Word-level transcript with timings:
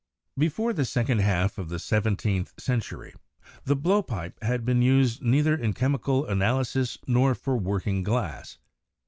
Before 0.35 0.73
the 0.73 0.83
second 0.83 1.19
half 1.21 1.59
of 1.59 1.69
the 1.69 1.77
seventeenth 1.77 2.55
century 2.59 3.13
the 3.65 3.75
blowpipe 3.75 4.41
had 4.41 4.65
been 4.65 4.81
used 4.81 5.21
neither 5.21 5.53
in 5.53 5.73
chemical 5.73 6.25
analysis 6.25 6.97
nor 7.05 7.35
for 7.35 7.55
working 7.55 8.01
glass. 8.01 8.57